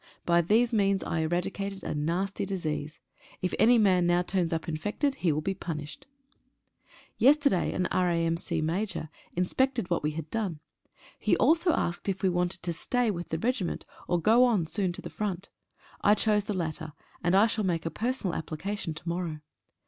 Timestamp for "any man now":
3.59-4.23